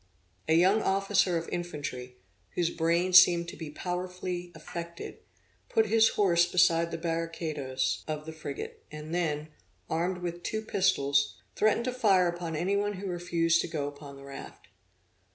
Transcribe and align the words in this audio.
A 0.47 0.55
young 0.55 0.81
officer 0.81 1.37
of 1.37 1.47
infantry, 1.49 2.15
whose 2.55 2.71
brain 2.71 3.13
seemed 3.13 3.47
to 3.49 3.55
be 3.55 3.69
powerfully 3.69 4.51
affected, 4.55 5.19
put 5.69 5.85
his 5.85 6.09
horse 6.17 6.47
beside 6.51 6.89
the 6.89 6.97
barricadoes 6.97 8.03
of 8.07 8.25
the 8.25 8.33
frigate, 8.33 8.83
and 8.91 9.13
then, 9.13 9.49
armed 9.91 10.23
with 10.23 10.41
two 10.41 10.63
pistols, 10.63 11.39
threatened 11.55 11.85
to 11.85 11.93
fire 11.93 12.27
upon 12.27 12.55
any 12.55 12.75
one 12.75 12.93
who 12.93 13.05
refused 13.05 13.61
to 13.61 13.67
go 13.67 13.87
upon 13.87 14.15
the 14.15 14.23
raft. 14.25 14.69